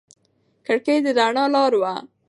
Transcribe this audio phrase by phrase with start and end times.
[0.65, 1.93] کړکۍ د رڼا لاره وه.